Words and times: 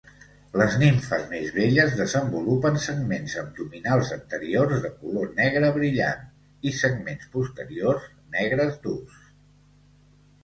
Les 0.59 0.75
nimfes 0.83 1.25
més 1.31 1.49
velles 1.57 1.91
desenvolupen 1.97 2.79
segments 2.85 3.35
abdominals 3.41 4.13
anteriors 4.15 4.81
de 4.85 4.89
color 5.03 5.29
negre 5.41 5.69
brillant 5.75 6.23
i 6.69 6.73
segments 6.79 7.29
posteriors 7.37 8.07
negres 8.37 8.73
durs. 8.87 9.21